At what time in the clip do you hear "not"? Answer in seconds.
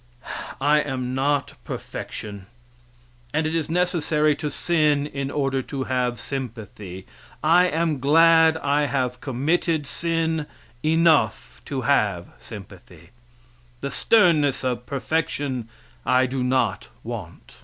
1.13-1.53, 16.43-16.87